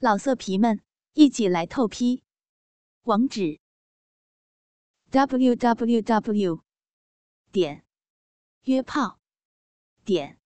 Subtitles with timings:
[0.00, 0.80] 老色皮们，
[1.14, 2.22] 一起来透批！
[3.02, 3.58] 网址
[5.10, 6.62] ：w w w
[7.50, 7.84] 点
[8.62, 9.18] 约炮
[10.04, 10.38] 点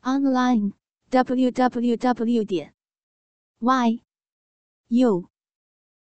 [0.00, 0.72] online
[1.10, 2.74] w w w 点
[3.60, 4.02] y
[4.88, 5.30] u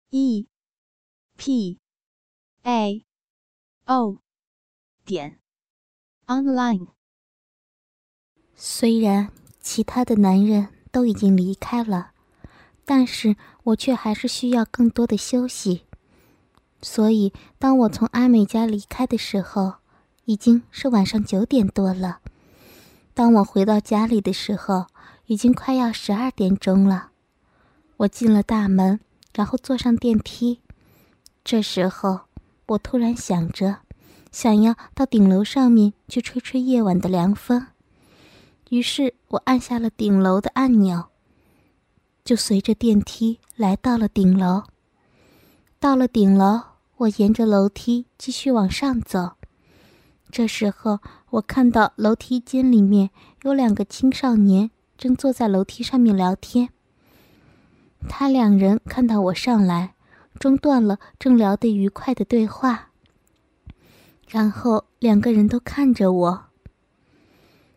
[0.10, 0.48] e
[1.38, 1.80] p
[2.64, 3.06] a
[3.86, 4.18] o
[5.06, 5.40] 点
[6.26, 6.88] online。
[8.56, 12.11] 虽然其他的男人都已经离开了。
[12.86, 15.84] 但是我却还是需要更多的休息，
[16.82, 19.76] 所以当我从阿美家离开的时候，
[20.26, 22.20] 已经是晚上九点多了。
[23.14, 24.88] 当我回到家里的时候，
[25.28, 27.12] 已经快要十二点钟了。
[27.98, 29.00] 我进了大门，
[29.34, 30.62] 然后坐上电梯。
[31.44, 32.22] 这时候，
[32.66, 33.78] 我突然想着，
[34.32, 37.68] 想要到顶楼上面去吹吹夜晚的凉风，
[38.70, 41.11] 于是我按下了顶楼的按钮。
[42.24, 44.64] 就随着电梯来到了顶楼。
[45.80, 46.62] 到了顶楼，
[46.98, 49.32] 我沿着楼梯继续往上走。
[50.30, 51.00] 这时候，
[51.32, 53.10] 我看到楼梯间里面
[53.42, 56.70] 有两个青少年正坐在楼梯上面聊天。
[58.08, 59.96] 他两人看到我上来，
[60.40, 62.92] 中断了正聊得愉快的对话，
[64.28, 66.46] 然后两个人都看着我。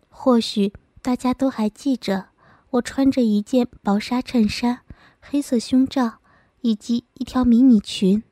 [0.09, 0.72] 或许
[1.03, 2.27] 大家都还记着。
[2.75, 4.80] 我穿着一件薄纱衬衫、
[5.20, 6.14] 黑色胸罩
[6.62, 8.25] 以及一条迷你裙。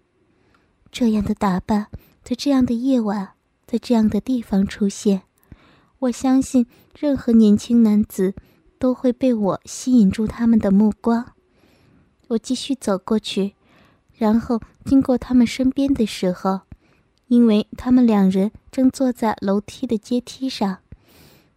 [0.90, 1.86] 这样的打扮，
[2.24, 3.34] 在这样的夜晚，
[3.66, 5.22] 在这样的地方出现，
[6.00, 6.66] 我相信
[6.98, 8.34] 任何年轻男子
[8.80, 11.34] 都会被我吸引住他们的目光。
[12.28, 13.54] 我继续走过去，
[14.16, 16.62] 然后经过他们身边的时候，
[17.28, 20.78] 因为他们两人正坐在楼梯的阶梯上，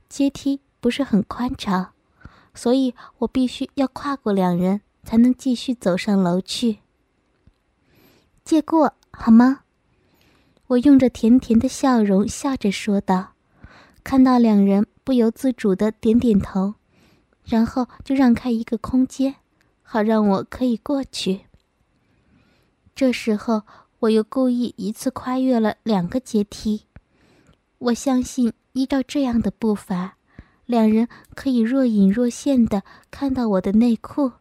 [0.07, 1.94] 阶梯不是很宽敞。
[2.55, 6.79] 所以我必须要跨过两人，才能继续走上楼去。
[8.43, 9.61] 借过好吗？
[10.67, 13.33] 我用着甜甜的笑容笑着说道。
[14.03, 16.75] 看到两人不由自主的点点头，
[17.43, 19.35] 然后就让开一个空间，
[19.81, 21.41] 好让我可以过去。
[22.95, 23.63] 这时候
[23.99, 26.85] 我又故意一次跨越了两个阶梯。
[27.79, 30.17] 我相信，依照这样的步伐。
[30.65, 34.31] 两人可以若隐若现的看到我的内裤，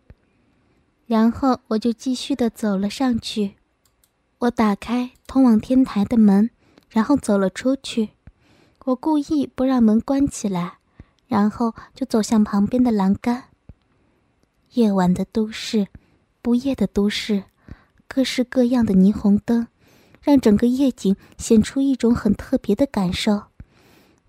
[1.07, 3.57] 然后我就继续的走了上去。
[4.39, 6.51] 我打开通往天台的门，
[6.89, 8.11] 然后走了出去。
[8.87, 10.79] 我故意不让门关起来，
[11.27, 13.45] 然后就走向旁边的栏杆。
[14.73, 15.89] 夜晚的都市，
[16.43, 17.45] 不夜的都市，
[18.09, 19.69] 各式各样的霓虹灯，
[20.21, 23.45] 让整个夜景显出一种很特别的感受。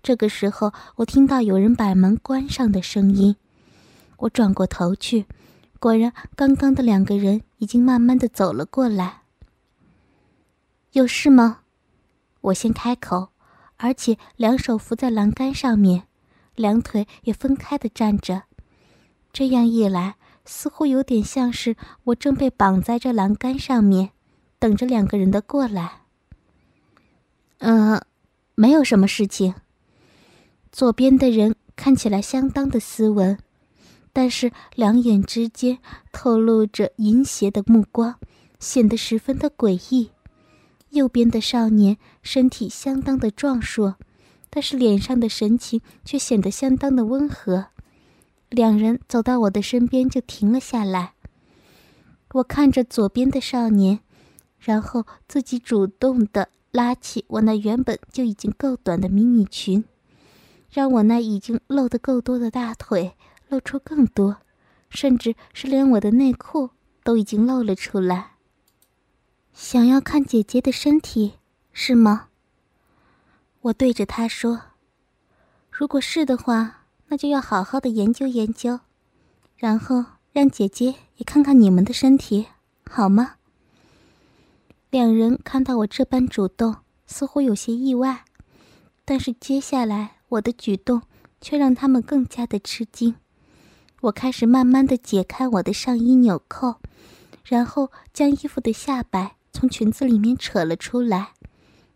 [0.06, 3.34] 这个时候，我听到有人把门关上的声音。
[4.18, 5.26] 我转过头去，
[5.80, 9.22] 果然，刚刚的两个人已经慢慢的走了过来。
[10.92, 11.62] 有事吗？
[12.40, 13.30] 我先开口，
[13.78, 16.04] 而且两手扶在栏杆上面，
[16.54, 18.44] 两腿也分开的站着。
[19.32, 21.74] 这样一来，似乎有点像是
[22.04, 24.10] 我正被绑在这栏杆上面，
[24.60, 26.02] 等着两个人的过来。
[27.58, 28.00] 嗯，
[28.54, 29.56] 没有什么事情。
[30.76, 33.38] 左边的人看起来相当的斯文，
[34.12, 35.78] 但是两眼之间
[36.12, 38.16] 透露着淫邪的目光，
[38.60, 40.10] 显得十分的诡异。
[40.90, 43.94] 右边的少年身体相当的壮硕，
[44.50, 47.68] 但是脸上的神情却显得相当的温和。
[48.50, 51.14] 两人走到我的身边就停了下来。
[52.34, 54.00] 我看着左边的少年，
[54.58, 59.82] 然后自己主动的拉起我那原本就已经够短的迷你裙。
[60.70, 63.16] 让我那已经露得够多的大腿
[63.48, 64.38] 露出更多，
[64.90, 66.70] 甚至是连我的内裤
[67.02, 68.32] 都已经露了出来。
[69.52, 71.34] 想要看姐姐的身体，
[71.72, 72.28] 是吗？
[73.62, 74.62] 我对着他说
[75.70, 78.80] ：“如果是的话，那就要好好的研究研究，
[79.56, 82.48] 然后让姐姐也看看你们的身体，
[82.90, 83.36] 好吗？”
[84.90, 86.76] 两人看到我这般主动，
[87.06, 88.24] 似乎有些意外，
[89.04, 90.15] 但是接下来。
[90.28, 91.02] 我的举动
[91.40, 93.14] 却让他们更加的吃惊。
[94.02, 96.76] 我开始慢慢的解开我的上衣纽扣，
[97.44, 101.32] 然后将衣服的下摆从裙子里面扯了出来，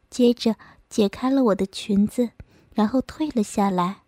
[0.09, 0.57] 接着
[0.89, 2.31] 解开了我的裙子，
[2.73, 4.03] 然后退了下来。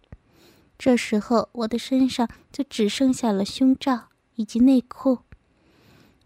[0.78, 5.18] 这时候我的身上就只剩下了胸罩以及内裤。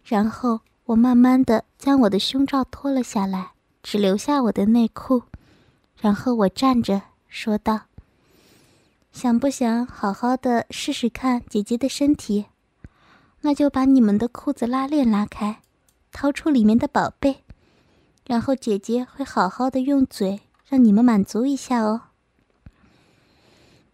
[0.04, 3.52] 然后我慢慢的将我的胸罩脱了下来，
[3.82, 5.24] 只留下我的内裤。
[5.96, 7.02] 然后我站着。
[7.28, 7.82] 说道
[9.12, 12.46] ：“想不想好好的试试看姐姐的身体？
[13.42, 15.60] 那就把你们的裤子拉链拉开，
[16.10, 17.44] 掏出里面的宝贝，
[18.26, 22.02] 然后姐姐会好好的用嘴让你们满足一下哦。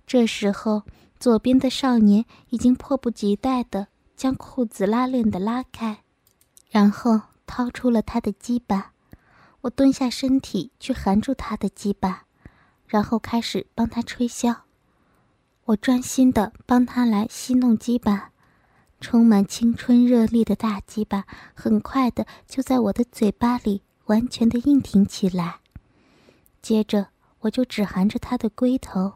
[0.07, 0.83] 这时候，
[1.19, 6.03] 左边的少年已经迫不及待的将裤子拉链的拉开，
[6.71, 8.93] 然后掏出了他的鸡巴。
[9.63, 12.25] 我蹲下身体去含住他的鸡巴，
[12.93, 14.55] 然后开始帮他吹箫。
[15.65, 18.29] 我专心的帮他来吸弄鸡巴。
[19.01, 21.25] 充满青春热力的大鸡巴，
[21.55, 25.61] 很快的就在我的嘴巴里完全的硬挺起来。
[26.61, 27.09] 接着，
[27.41, 29.15] 我就只含着他的龟头，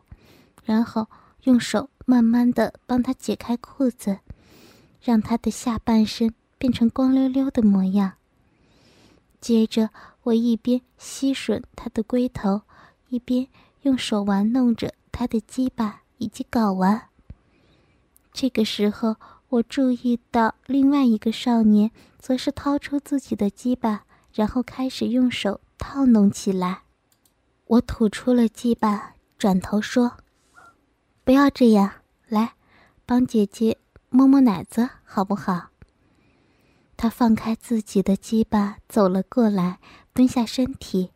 [0.64, 1.06] 然后
[1.42, 4.18] 用手慢慢的帮他解开裤子，
[5.00, 8.14] 让他的下半身变成光溜溜的模样。
[9.40, 9.90] 接着，
[10.22, 12.62] 我一边吸吮他的龟头，
[13.10, 13.46] 一边
[13.86, 17.08] 用手玩弄着他的鸡巴以及睾丸。
[18.32, 19.16] 这个时候。
[19.48, 26.82] 我注意到另外一个少年，则是掏出自己的鸡巴，然后开始用手套弄起来。
[27.66, 30.16] 我吐出了鸡巴，转头说
[31.22, 31.92] ：“不要这样，
[32.26, 32.54] 来，
[33.06, 33.78] 帮姐姐
[34.10, 35.68] 摸摸奶子，好不好？”
[36.98, 39.78] 他放开自己的鸡巴，走了过来，
[40.12, 41.12] 蹲下身体，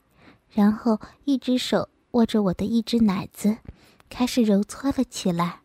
[0.49, 3.59] 然后一只手握着我的一只奶子，
[4.09, 5.61] 开始揉搓了起来。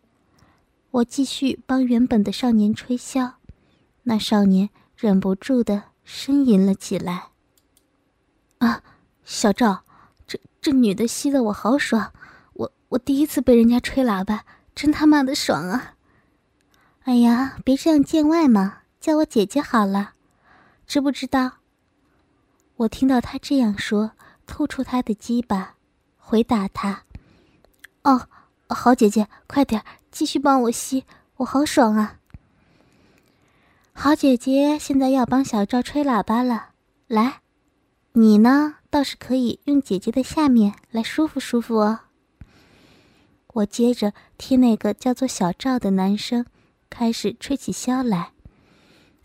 [0.91, 3.33] 我继续帮原本的少年吹箫，
[4.03, 7.29] 那少年忍不住的呻吟了起来。
[8.59, 8.81] 啊，
[9.23, 9.83] 小赵，
[10.25, 12.13] 这这女的吸的我好爽，
[12.53, 15.95] 我我第一次被人家吹喇叭，真他妈的爽啊！
[17.03, 20.13] 哎呀，别这样见外嘛，叫我姐姐好了，
[20.87, 21.57] 知不知道？
[22.77, 24.11] 我听到他这样说，
[24.45, 25.74] 吐出他的鸡巴，
[26.27, 27.03] 回答他
[28.01, 28.27] ：“哦，
[28.67, 31.03] 好姐姐，快点。”继续帮我吸，
[31.35, 32.19] 我好爽啊！
[33.91, 36.69] 好姐姐，现在要帮小赵吹喇叭了。
[37.07, 37.41] 来，
[38.13, 41.99] 你呢，倒是可以用姐姐的下面来舒服舒服哦。
[43.47, 46.45] 我接着替那个叫做小赵的男生
[46.89, 48.31] 开始吹起箫来，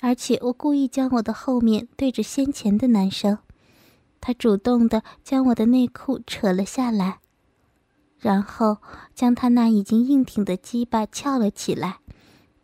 [0.00, 3.38] 而且我故意将我的后面对着先前的男生，
[4.20, 7.20] 他主动的将我的内裤扯了下来。
[8.18, 8.76] 然后
[9.14, 12.00] 将他那已经硬挺的鸡巴翘了起来，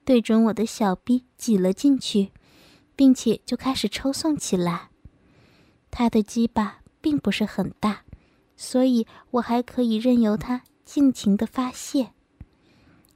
[0.04, 2.30] 对准我的小臂挤了进去，
[2.94, 4.90] 并且就开始抽送起来。
[5.90, 8.02] 他的鸡巴并不是很大，
[8.54, 12.10] 所以我还可以任由他尽情的发泄，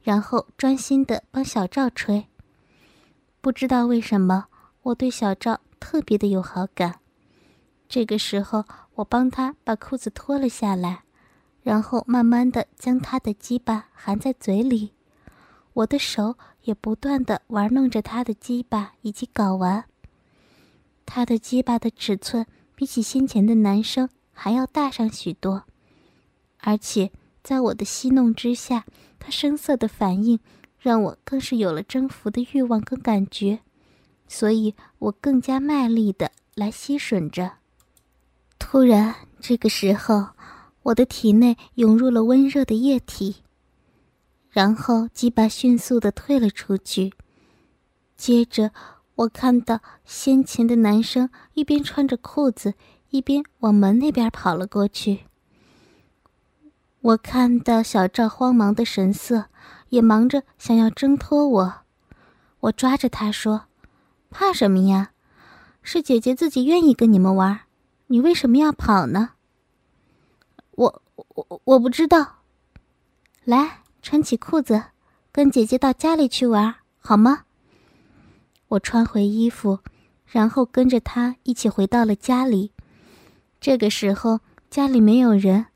[0.01, 2.25] 然后专心的帮小赵吹。
[3.39, 4.47] 不知道为什么，
[4.81, 7.00] 我对小赵特别的有好感。
[7.91, 8.63] 这个时候，
[8.95, 11.03] 我帮他把裤子脱了下来。
[11.61, 14.93] 然后慢慢的将他的鸡巴含在嘴里，
[15.73, 19.83] 我的手也不断的玩弄着他的鸡巴以及睾丸。
[21.05, 22.45] 他的鸡巴的尺寸
[22.75, 25.65] 比起先前的男生还要大上许多，
[26.59, 27.11] 而且
[27.43, 28.85] 在我的戏弄之下，
[29.19, 30.39] 他声色的反应
[30.79, 33.59] 让我更是有了征服的欲望跟感觉，
[34.29, 37.57] 所以我更加卖力的来吸吮着。
[38.61, 40.29] 突然，这个时候。
[40.83, 43.43] 我的体内涌入了温热的液体，
[44.49, 47.13] 然后鸡巴迅速的退了出去。
[48.17, 48.71] 接着，
[49.13, 52.73] 我看到先前的男生一边穿着裤子，
[53.11, 55.19] 一边往门那边跑了过去。
[57.01, 59.45] 我看到小赵慌忙的神色，
[59.89, 61.73] 也忙着想要挣脱我。
[62.61, 63.65] 我抓着他说
[64.31, 65.11] ：“怕什么呀？
[65.83, 67.59] 是姐姐自己愿意跟你们玩，
[68.11, 69.31] 你为什么要跑呢？”
[70.75, 72.39] 我我我不知道，
[73.45, 74.83] 来穿起裤子，
[75.31, 77.45] 跟姐姐到家里去玩好吗？
[78.67, 79.79] 我穿回衣服，
[80.25, 82.73] 然后跟着他一起回到了家里。
[83.61, 85.67] 这个时候家里没有人，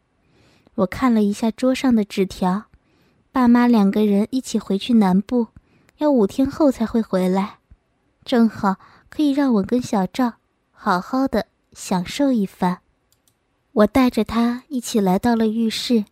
[0.76, 2.66] 我看了一下桌上的纸条，
[3.32, 5.48] 爸妈两个人一起回去南部，
[6.00, 7.60] 要五天后才会回来，
[8.26, 8.76] 正好
[9.10, 10.34] 可以让我跟小赵
[10.72, 12.80] 好好的享受一番。
[13.74, 16.06] 我带着他一起来到了浴室，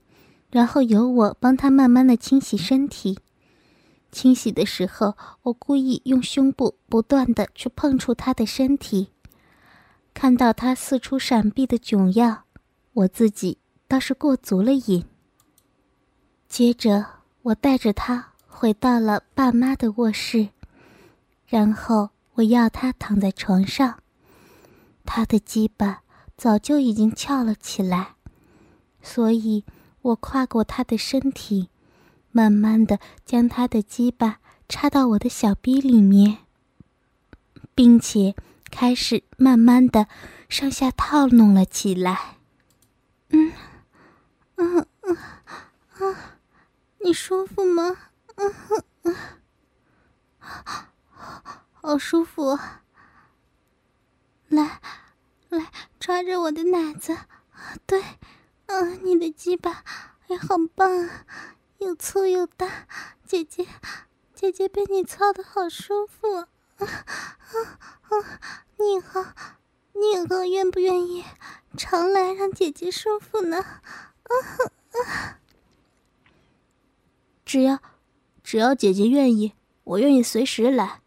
[0.51, 3.17] 然后由我帮他慢慢的清洗身体。
[4.11, 9.07] 清洗的时候，我故意用胸部不断的去碰触他的身体，
[10.13, 12.43] 看到他四处闪避的窘样，
[12.91, 15.05] 我自己倒是过足了瘾。
[16.49, 17.05] 接着，
[17.41, 20.49] 我带着他回到了爸妈的卧室，
[21.47, 24.02] 然后我要他躺在床上，
[25.05, 26.01] 他的鸡巴。
[26.35, 28.15] 早就已经翘了起来，
[29.03, 29.63] 所以
[30.01, 31.69] 我跨过他的身体，
[32.31, 36.39] 慢慢的将他的鸡巴插到我的小逼里面，
[37.75, 38.35] 并且
[38.71, 40.07] 开始慢慢的
[40.49, 42.37] 上下套弄了起来。
[43.29, 43.53] 嗯，
[44.55, 45.17] 嗯嗯
[45.99, 46.15] 嗯，
[47.05, 47.95] 你舒服吗？
[48.35, 48.53] 嗯
[49.03, 49.15] 嗯，
[51.73, 52.82] 好舒服啊。
[54.53, 54.79] 来，
[55.49, 57.17] 来抓着我的奶子，
[57.85, 58.03] 对，
[58.67, 59.83] 嗯，你的鸡巴
[60.27, 61.25] 也好棒啊，
[61.79, 62.87] 又粗又大，
[63.25, 63.67] 姐姐，
[64.35, 67.57] 姐姐被你操的好舒服，啊啊
[68.09, 68.65] 啊！
[68.77, 69.25] 你以后，
[69.93, 71.23] 你以后愿不愿意
[71.75, 73.57] 常来让姐姐舒服呢？
[73.57, 74.31] 啊
[74.91, 75.39] 啊！
[77.45, 77.81] 只要，
[78.43, 81.01] 只要姐姐愿意，我愿意随时来。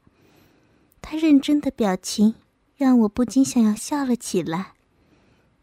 [1.00, 2.34] 他认真的表情。
[2.76, 4.74] 让我不禁想要笑了起来，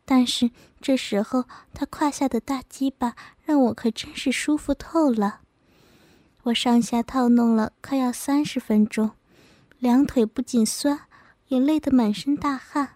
[0.04, 0.50] 但是
[0.82, 5.42] 这时候他胯下的大鸡巴让我可真是舒服透了。
[6.44, 9.12] 我上下套弄了快要三十分钟，
[9.78, 11.02] 两腿不仅酸，
[11.50, 12.96] 也累得满身大汗。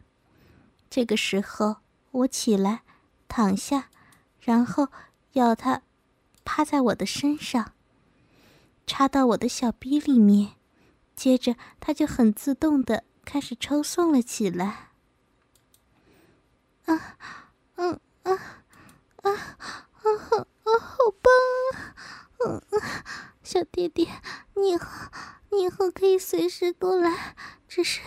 [0.89, 1.77] 这个时候，
[2.11, 2.81] 我起来，
[3.27, 3.89] 躺下，
[4.41, 4.87] 然后
[5.33, 5.83] 要他
[6.43, 7.73] 趴在我的身上，
[8.87, 10.53] 插到我的小逼里面，
[11.15, 13.03] 接着他就很自动的。
[13.29, 14.91] 开始抽送了起来。
[16.85, 17.17] 啊，
[17.75, 19.31] 嗯啊，啊，啊
[19.99, 21.33] 啊，好棒
[21.73, 21.93] 啊！
[22.45, 22.81] 嗯嗯，
[23.43, 24.07] 小弟弟，
[24.55, 24.87] 你以后
[25.51, 27.35] 你以后可以随时都来，
[27.67, 27.99] 只是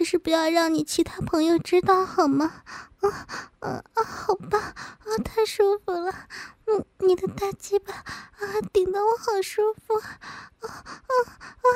[0.00, 2.62] 只是不要让你其他朋友知道好吗？
[3.02, 3.26] 啊
[3.58, 4.74] 啊啊好棒啊
[5.22, 6.10] 太舒服了。
[6.64, 10.18] 嗯你的大鸡巴啊顶的我好舒服啊。
[10.60, 10.68] 啊
[11.20, 11.68] 啊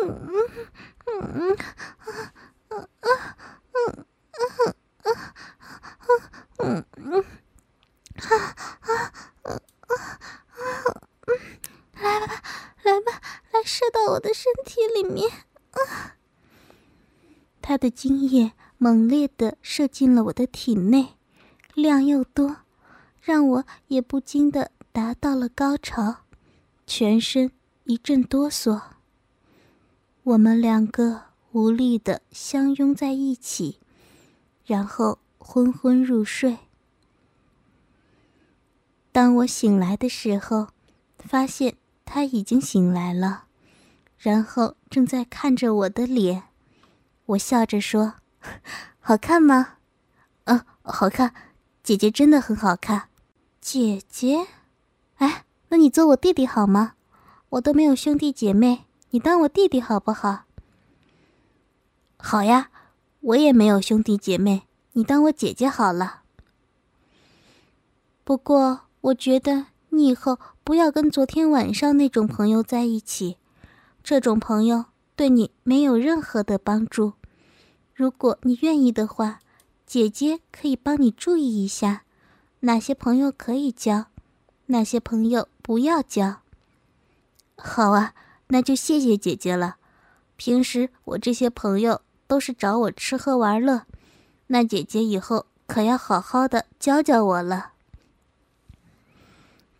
[0.00, 0.32] 嗯嗯
[1.04, 1.56] 嗯嗯
[2.70, 2.88] 嗯
[3.74, 5.14] 嗯嗯嗯
[6.08, 6.22] 嗯
[6.56, 7.24] 嗯嗯
[8.22, 11.60] 啊啊啊啊啊嗯
[12.00, 12.42] 来吧
[12.84, 13.20] 来吧
[13.52, 15.30] 来射到我的身体里面。
[15.72, 16.15] 啊
[17.68, 21.14] 他的精液猛烈的射进了我的体内，
[21.74, 22.58] 量又多，
[23.20, 26.18] 让我也不禁的达到了高潮，
[26.86, 27.50] 全身
[27.82, 28.80] 一阵哆嗦。
[30.22, 33.80] 我们两个无力的相拥在一起，
[34.64, 36.58] 然后昏昏入睡。
[39.10, 40.68] 当我醒来的时候，
[41.18, 43.46] 发现他已经醒来了，
[44.16, 46.44] 然后正在看着我的脸。
[47.26, 48.14] 我笑着说
[49.00, 49.74] ：“好看吗
[50.44, 51.34] ？”“嗯，好看。
[51.82, 53.08] 姐姐真的很好看。
[53.60, 54.46] ”“姐姐？
[55.16, 56.94] 哎，那你做我弟弟好吗？
[57.50, 60.44] 我都没有兄弟姐妹。”你当我弟弟好不好？
[62.18, 62.70] 好呀，
[63.20, 66.22] 我也没有兄弟姐妹，你当我姐姐好了。
[68.24, 73.38] 不过我觉得你以后不要跟昨天晚上那种朋友在一起，
[74.02, 77.14] 这种朋友对你没有任何的帮助。
[77.94, 79.40] 如果你愿意的话，
[79.86, 82.02] 姐姐可以帮你注意一下，
[82.60, 84.06] 哪些朋友可以交，
[84.66, 86.42] 哪些朋友不要交。
[87.56, 88.14] 好啊。
[88.48, 89.74] 那就谢谢姐姐了。
[90.36, 93.86] 平时我这些朋友都是找我吃喝玩乐，
[94.46, 97.72] 那姐姐以后可要好好的教教我了。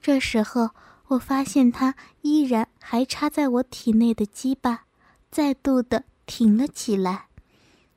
[0.03, 0.71] 这时候，
[1.07, 4.86] 我发现他依然还插在我体内的鸡巴，
[5.31, 7.29] 再度的挺了起来。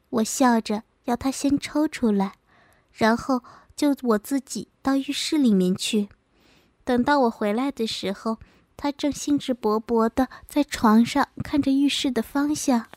[0.10, 2.34] 我笑着要他先抽出来，
[2.92, 3.44] 然后
[3.76, 6.10] 就我自己到浴室里面去。
[6.84, 8.38] 等到我回来的时候。
[8.82, 12.88] 他正兴致勃勃的在床上看着浴室的方向，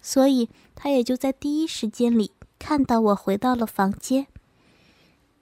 [0.00, 4.28] 所以他也就在第一时间里看到我回到了房间。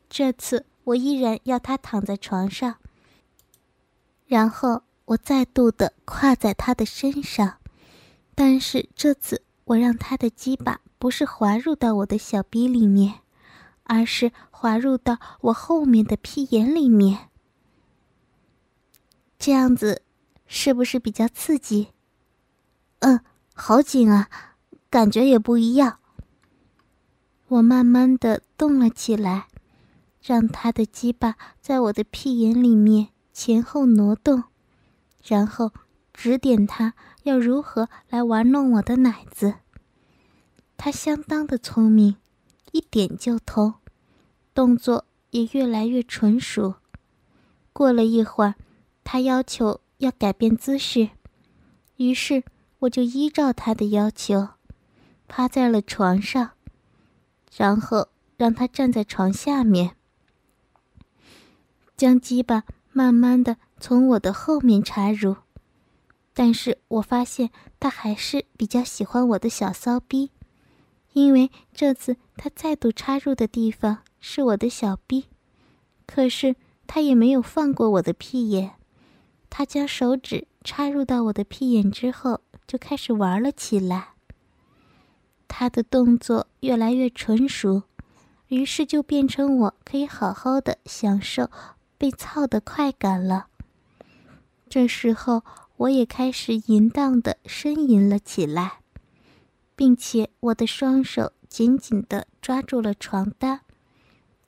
[0.08, 2.76] 这次我依然要他躺在床上，
[4.24, 7.58] 然后我再度的跨在他的身上，
[8.36, 13.20] 但是这次我让他的鸡巴不是滑入到我的小逼里面，
[13.84, 17.30] 而是滑入到我后面的屁眼里面。
[19.38, 20.02] 这样子，
[20.46, 21.88] 是不是比较刺激？
[22.98, 23.20] 嗯，
[23.54, 24.28] 好紧啊，
[24.90, 25.98] 感觉也不一样。
[27.48, 29.48] 我慢慢的动了起来，
[30.20, 34.44] 让他的鸡巴在我的屁眼里面前后挪动，
[35.22, 35.72] 然后
[36.12, 36.94] 指点他
[37.26, 39.56] 要如何来玩弄我的奶子。
[40.76, 42.16] 他相当的聪明，
[42.72, 43.74] 一点就通，
[44.54, 46.76] 动作也越来越纯熟。
[47.72, 48.54] 过了一会儿。
[49.08, 51.10] 他要求要改变姿势，
[51.94, 52.42] 于是
[52.80, 54.48] 我就依照他的要求，
[55.28, 56.50] 趴在了床上，
[57.56, 59.94] 然后让他站在床下面，
[61.96, 65.36] 将鸡巴慢慢的从我的后面插入，
[66.38, 67.48] 但是我发现
[67.80, 70.32] 他还是比较喜欢我的小骚逼，
[71.14, 75.28] 因为这次他再度插入的地方是我的小逼。
[76.06, 76.54] 可是
[76.86, 78.72] 他也没有放过我的屁眼，
[79.48, 84.08] 他将手指插入到我的屁眼之后，就开始玩了起来。
[85.48, 87.84] 他的动作越来越纯熟，
[88.48, 91.50] 于是就变成我可以好好的享受
[91.96, 93.46] 被操的快感了。
[94.68, 95.42] 这时候，
[95.78, 98.80] 我也开始淫荡的呻吟了起来，
[99.74, 103.60] 并且我的双手紧紧的抓住了床单，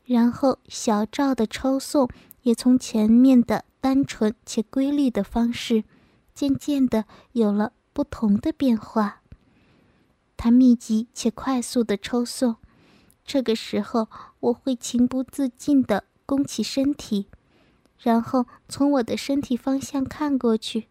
[0.07, 2.09] 然后小赵的抽送
[2.43, 5.85] 也从前面的单纯且规律的方式，
[6.35, 9.21] 渐渐的有了不同的变化。
[10.37, 12.57] 他密集且快速的抽送，
[13.25, 14.09] 这个时候
[14.41, 17.27] 我会情不自禁的弓起身体，
[17.99, 20.89] 然后从我的身体方向看过去，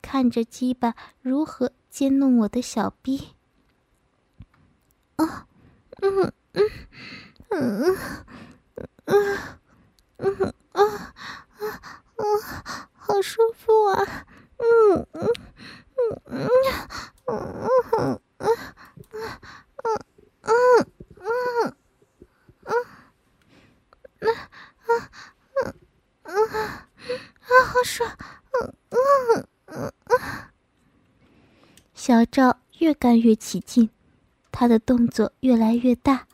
[0.00, 3.30] 看着鸡巴如何奸弄我的小逼。
[5.16, 5.46] 啊，
[6.00, 6.62] 嗯嗯
[7.50, 7.96] 嗯
[9.06, 9.58] 嗯
[33.04, 33.90] 赵越干越起劲，
[34.50, 36.26] 他的动作越来越大，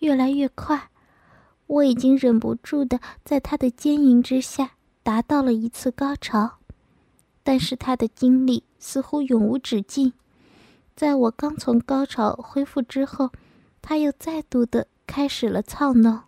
[0.00, 0.90] 越来越快。
[1.68, 4.72] 我已经忍不住的在他的奸淫之下
[5.04, 6.58] 达到了一次高潮，
[7.44, 10.14] 但是他的精力似乎永无止境。
[10.96, 13.30] 在我刚从高潮恢复之后，
[13.80, 16.22] 他又再度的开始了操弄，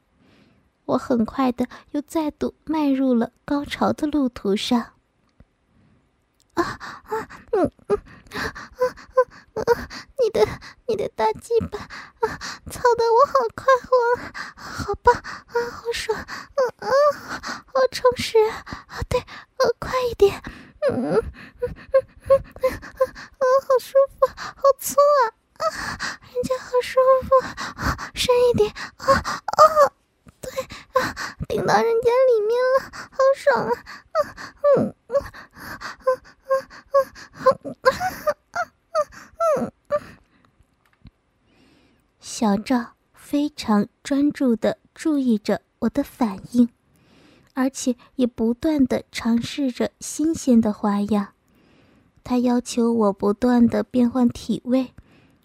[0.85, 4.79] 我很快的又再度迈入了高潮的路途上。
[6.55, 7.99] 啊啊嗯嗯
[8.35, 9.18] 啊啊
[10.21, 10.47] 你的
[10.87, 12.39] 你的大鸡巴啊，
[12.71, 13.97] 操的我好快活，
[14.57, 16.91] 好棒啊，好爽，嗯、啊、嗯，
[17.67, 20.43] 好充实啊，对，呃、快一点，
[20.89, 21.23] 嗯嗯
[21.61, 21.75] 嗯
[22.29, 25.63] 嗯，啊，好舒服，好粗啊，啊，
[26.35, 27.29] 人家好舒服，
[27.81, 29.93] 啊、深一点，啊啊，
[30.41, 30.51] 对
[31.01, 31.15] 啊，
[31.49, 34.19] 顶到人家里面了，好爽啊，啊
[34.77, 35.73] 嗯嗯嗯
[36.05, 36.57] 嗯嗯
[37.35, 37.77] 嗯嗯。
[37.83, 37.93] 啊啊啊啊
[38.23, 38.57] 啊啊
[42.21, 46.69] 小赵非常专注的注意着我的反应，
[47.55, 51.29] 而且也不断的尝试着新鲜的花样。
[52.23, 54.93] 他要求我不断的变换体位，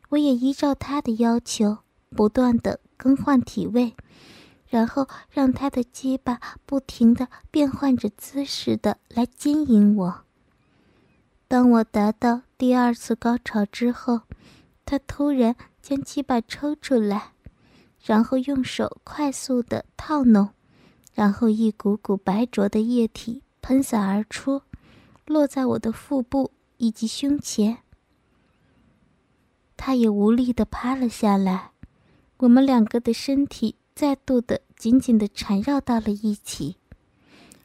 [0.09, 1.77] 我也依照他的要求
[2.09, 3.95] 不断的更换体位，
[4.67, 10.22] 然后让他的鸡巴不停的变换着姿势的来经营我。
[11.53, 14.21] 当我达到第二次高潮之后，
[14.85, 17.33] 他突然将鸡巴抽出来，
[18.03, 20.49] 然后用手快速的套弄，
[21.13, 24.63] 然后一股股白浊的液体喷洒而出，
[25.27, 26.49] 落在我的腹部。
[26.77, 27.77] 以及胸前，
[29.77, 31.69] 他也无力的趴了下来。
[32.37, 36.77] 我们两个的身体再度的紧紧的缠绕到了一起，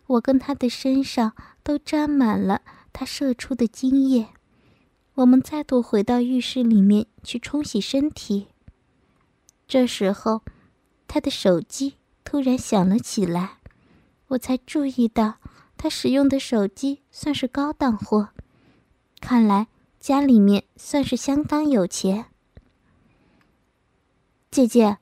[0.06, 2.60] 我跟他的身上都沾满了
[2.92, 4.28] 他射出的精液。
[5.14, 8.48] 我们再度回到浴室里面去冲洗身体。
[9.66, 10.42] 这时候，
[11.06, 13.58] 他的手机突然响了起来，
[14.28, 15.34] 我才注意到
[15.76, 18.28] 他使用的手机算是高档货。
[19.20, 19.66] 看来
[19.98, 22.26] 家里面算是相当有钱。
[24.50, 24.98] 姐姐，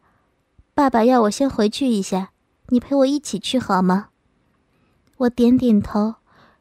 [0.74, 2.32] 爸爸要我先回去一下，
[2.68, 4.08] 你陪我一起去好吗？
[5.18, 6.16] 我点点头，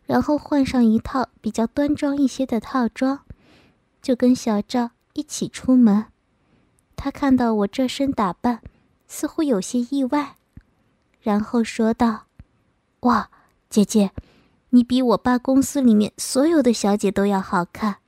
[0.05, 3.21] 然后换上一套比较端庄一些的套装，
[4.01, 6.05] 就跟小赵一起出门。
[6.95, 8.61] 他看到我这身打扮，
[9.07, 10.35] 似乎有些意外，
[11.21, 12.25] 然后说道
[13.01, 13.29] ：“哇，
[13.69, 14.11] 姐姐。”
[14.71, 17.99] 你比我爸公司里面所有的小姐都要好看。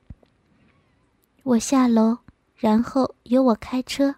[1.42, 2.18] 我下楼，
[2.56, 4.16] 然后由我开车，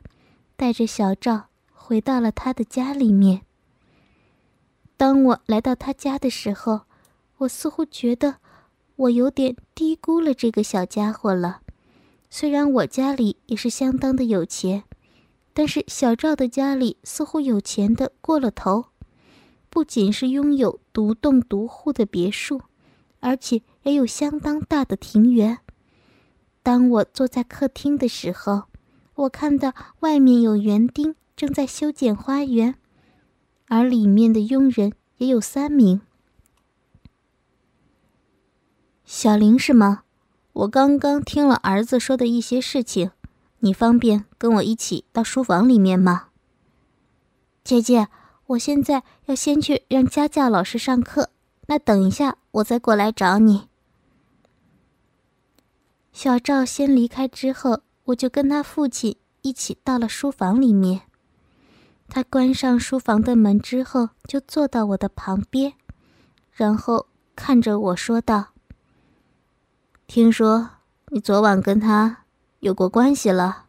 [0.57, 3.43] 带着小赵回到了他的家里面。
[4.97, 6.81] 当我来到他家的时候，
[7.41, 8.37] 我似乎觉得
[8.97, 11.63] 我有点低估了这个小家伙了。
[12.29, 14.85] 虽然我家里也是相当的有钱，
[15.55, 18.87] 但是小赵的家里似乎有钱的过了头。
[19.71, 22.61] 不仅是拥有独栋独户的别墅，
[23.21, 25.59] 而且也有相当大的庭园。
[26.63, 28.65] 当我坐在客厅的时候，
[29.15, 32.75] 我看到外面有园丁正在修剪花园，
[33.69, 36.03] 而里面的佣人也有三名。
[39.13, 40.05] 小林是吗？
[40.53, 43.11] 我刚刚听了儿子说的一些事情，
[43.59, 46.29] 你方便跟我一起到书房里面吗？
[47.65, 48.07] 姐姐，
[48.47, 51.31] 我现在要先去让家教老师上课，
[51.67, 53.67] 那等一下我再过来找你。
[56.13, 61.03] 小赵先离开之后，我就跟他父亲一起到了书房里面。
[62.09, 65.73] 他关上书房的门之后，就坐到我的旁边，
[66.53, 68.51] 然后看着我说道
[70.13, 70.71] ：“听说
[71.11, 72.25] 你昨晚跟他
[72.59, 73.67] 有过关系了。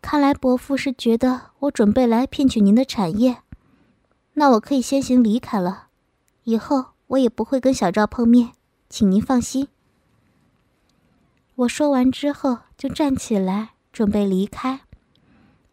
[0.00, 3.38] 看来伯父是觉得我准备来骗取您的产业，
[4.34, 5.88] 那我可以先行离开了。
[6.44, 8.52] 以后我也不会跟小赵碰面，
[8.88, 9.66] 请您放心。”
[11.56, 14.82] 我说完之后，就站起来准备离开。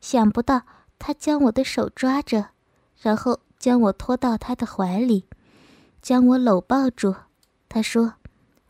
[0.01, 0.63] 想不到
[0.97, 2.47] 他将我的手抓着，
[2.99, 5.25] 然后将我拖到他的怀里，
[6.01, 7.13] 将我搂抱住。
[7.69, 8.15] 他说：“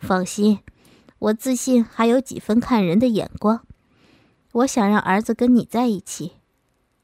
[0.04, 0.60] 放心，
[1.18, 3.66] 我自信还有几分看人的眼光。
[4.52, 6.34] 我想让儿子跟你在一起，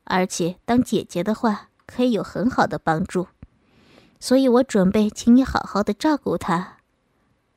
[0.04, 3.28] 而且当姐姐的话可以有很好的帮助，
[4.20, 6.78] 所以我准备请你好好的照顾他。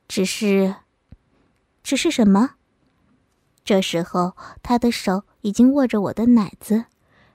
[0.07, 0.75] 只是，
[1.83, 2.55] 只是什么？”
[3.63, 5.23] 这时候，他的手。
[5.43, 6.85] 已经握着我的奶子，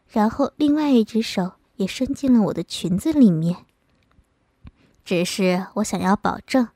[0.08, 3.66] 然后另外一只手也伸进了我的裙子里面。
[5.04, 6.68] 只是我想要保证，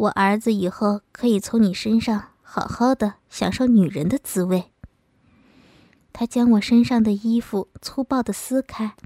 [0.00, 4.72] 我儿子以后可以从你身上好好的享受女人的滋味。
[6.10, 8.96] 他将我身上的衣服粗暴的撕开，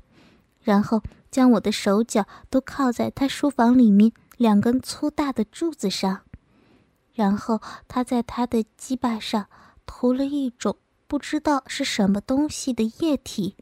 [0.62, 1.02] 然后
[1.32, 6.20] 将我的手脚都靠在他书房里面两根粗大的柱子上，
[7.12, 9.46] 然后他在他的鸡巴上
[9.84, 10.76] 涂了一种。
[11.06, 13.56] 不知道是什么东西的液体，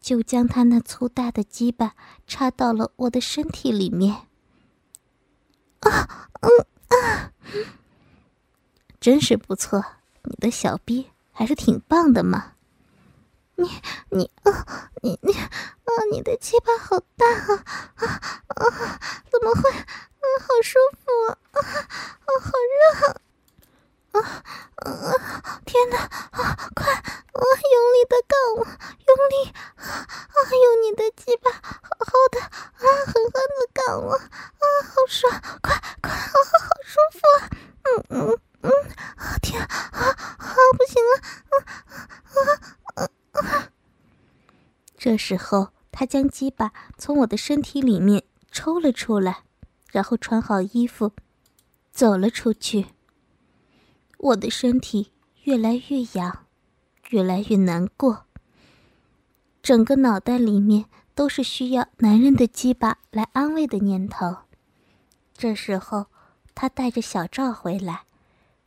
[0.00, 1.94] 就将他那粗大的鸡巴
[2.26, 4.25] 插到了我的身体里面。
[5.80, 6.50] 啊，嗯
[6.88, 7.32] 啊，
[9.00, 9.84] 真是不错，
[10.22, 12.52] 你的小逼还是挺棒的嘛。
[13.56, 13.70] 你
[14.10, 15.48] 你啊，你你啊，
[16.12, 17.64] 你的鸡巴好大啊
[17.96, 18.06] 啊
[18.48, 19.00] 啊！
[19.30, 19.70] 怎么会？
[19.70, 21.60] 啊，好舒服啊啊，
[22.42, 22.50] 好
[23.02, 23.20] 热
[24.20, 24.42] 啊！
[24.76, 25.60] 啊！
[25.64, 25.98] 天哪！
[25.98, 26.92] 啊，快！
[26.92, 29.52] 啊，用力的干我，用力！
[29.76, 29.86] 啊，
[30.50, 31.60] 用你的鸡巴，好
[31.98, 34.12] 好的，啊，狠狠的干我！
[34.12, 35.32] 啊，好爽！
[35.62, 36.12] 快快！
[36.12, 37.48] 啊，好舒服啊！
[37.84, 38.70] 嗯嗯嗯！
[39.16, 39.62] 啊天！
[39.62, 40.54] 啊啊！
[40.76, 41.12] 不行了！
[42.32, 42.36] 啊
[42.94, 42.98] 啊
[43.32, 43.68] 啊！
[44.96, 49.44] 这时候，他将鸡巴从我的身体里面抽了出来，
[49.90, 51.12] 然后穿好衣服，
[51.92, 52.95] 走了出去。
[54.26, 55.12] 我的身体
[55.44, 56.46] 越来越痒，
[57.10, 58.24] 越来越难过。
[59.62, 64.38] 整个脑袋里面都是需要男人的鸡巴来安慰的念头。
[65.32, 66.06] 这时候，
[66.56, 68.02] 他带着小赵回来，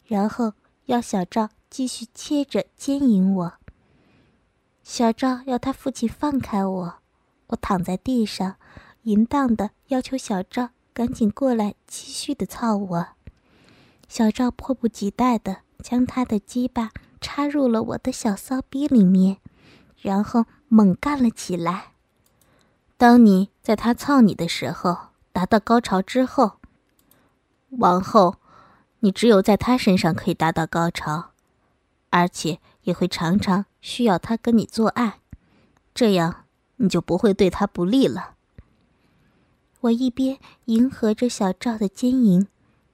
[0.05, 0.53] 然后
[0.85, 3.53] 要小赵继续接着奸淫我。
[4.81, 6.93] 小赵要他父亲放开我，
[7.47, 8.55] 我躺在地上，
[9.03, 13.07] 淫荡的要求小赵赶紧过来继续的操我。
[14.09, 16.89] 小赵迫不及待地将他的鸡巴
[17.21, 19.37] 插入了我的小骚逼里面，
[20.01, 21.91] 然后猛干了起来。
[22.97, 24.97] 当你在他操你的时候
[25.31, 26.53] 达到高潮之后，
[27.69, 28.37] 往后
[29.01, 31.29] 你只有在他身上可以达到高潮，
[32.09, 35.19] 而且也会常常需要他跟你做爱，
[35.93, 36.45] 这样
[36.77, 38.33] 你就不会对他不利了。
[39.81, 42.47] 我一边迎合着小赵的奸淫。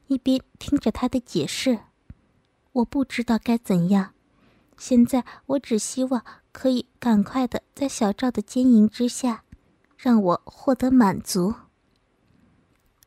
[0.08, 1.80] 一边听着他的解释，
[2.74, 4.14] 我不知道该怎样。
[4.78, 9.44] 现在我只希望可以赶快的在小赵的奸淫之下，
[9.98, 11.56] 让我获得满足。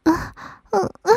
[0.04, 1.12] 啊，嗯啊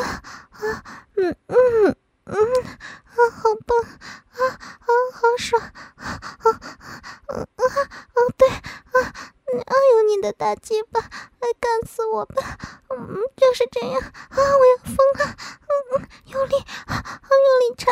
[0.50, 0.84] 啊，
[1.16, 12.58] 嗯嗯嗯，啊，好棒，啊啊，好爽，啊啊啊啊，对，啊，啊，用你的大鸡巴来干死我吧，
[12.90, 15.36] 嗯，就是这样，啊，我要疯了。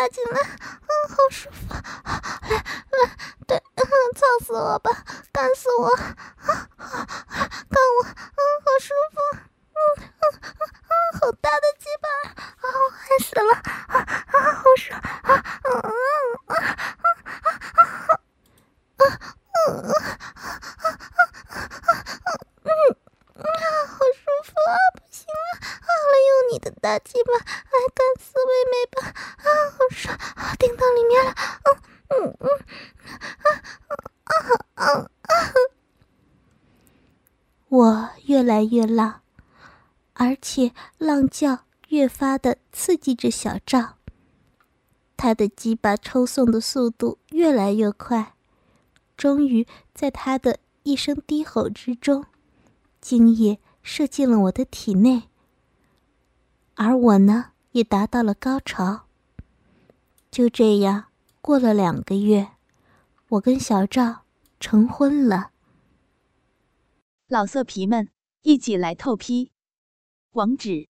[0.00, 1.76] 拉，进来，嗯，好舒服，来
[2.48, 2.96] 来，
[3.46, 3.84] 对，嗯，
[4.14, 4.90] 操死我吧，
[5.30, 6.00] 干死我，啊
[6.46, 7.06] 啊，
[7.68, 9.20] 干我，嗯，好舒服，
[9.76, 10.24] 嗯嗯
[10.88, 13.52] 嗯，好大的鸡巴，啊，我害死了，
[13.88, 15.92] 啊啊，好爽，啊嗯嗯
[16.46, 16.64] 啊啊
[17.44, 18.16] 啊啊，
[18.96, 20.08] 啊嗯嗯啊
[20.80, 20.88] 啊
[22.24, 22.32] 啊
[22.64, 22.72] 嗯
[23.36, 23.44] 啊，
[23.84, 27.30] 好舒服啊，不行了，啊，来用你的大鸡巴。
[41.40, 43.96] 叫越发的刺激着小赵。
[45.16, 48.34] 他的鸡巴抽送的速度越来越快，
[49.16, 52.26] 终于在他的一声低吼之中，
[53.00, 55.30] 精液射进了我的体内。
[56.74, 59.06] 而我呢，也达到了高潮。
[60.30, 61.06] 就这样
[61.40, 62.48] 过了两个月，
[63.30, 64.24] 我跟小赵
[64.60, 65.52] 成婚了。
[67.28, 68.10] 老色皮们，
[68.42, 69.52] 一起来透批！
[70.32, 70.89] 网址